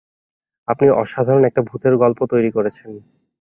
আপনি 0.67 0.87
অসাধারণ 1.01 1.43
একটা 1.45 1.61
ভূতের 1.61 1.93
গল্প 1.97 2.19
তৈরি 2.31 2.49
করেছেন। 2.51 2.91